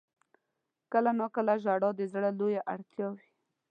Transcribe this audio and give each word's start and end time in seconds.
•کله 0.91 1.11
ناکله 1.19 1.53
ژړا 1.63 1.89
د 1.95 2.01
زړه 2.13 2.29
لویه 2.39 2.61
اړتیا 2.73 3.07
وي. 3.15 3.29